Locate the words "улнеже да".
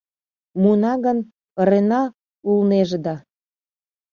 2.49-3.15